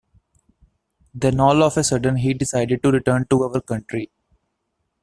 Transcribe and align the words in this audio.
Then 1.13 1.39
all 1.39 1.61
of 1.61 1.77
a 1.77 1.83
sudden 1.83 2.15
he 2.15 2.33
decided 2.33 2.81
to 2.81 2.89
return 2.89 3.27
to 3.29 3.43
our 3.43 3.61
country. 3.61 4.09